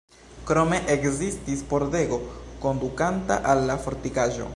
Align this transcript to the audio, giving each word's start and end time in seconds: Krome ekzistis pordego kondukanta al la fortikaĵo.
Krome 0.51 0.77
ekzistis 0.93 1.61
pordego 1.73 2.19
kondukanta 2.65 3.39
al 3.55 3.63
la 3.73 3.77
fortikaĵo. 3.85 4.49